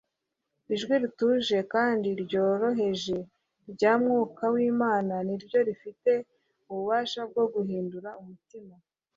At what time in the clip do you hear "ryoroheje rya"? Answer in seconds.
2.21-3.93